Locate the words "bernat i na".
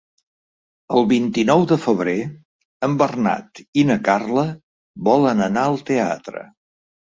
3.03-3.99